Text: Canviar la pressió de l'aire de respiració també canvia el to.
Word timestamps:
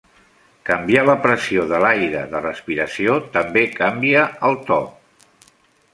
Canviar 0.69 1.03
la 1.09 1.15
pressió 1.25 1.65
de 1.73 1.81
l'aire 1.83 2.23
de 2.33 2.41
respiració 2.45 3.19
també 3.39 3.67
canvia 3.79 4.25
el 4.51 4.59
to. 4.71 4.83